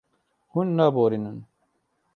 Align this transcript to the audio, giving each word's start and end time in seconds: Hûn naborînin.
Hûn 0.51 0.67
naborînin. 0.77 1.37